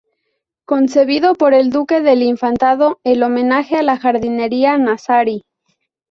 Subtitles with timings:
[0.65, 5.43] Concebido por el duque del Infantado en homenaje a la jardinería nazarí.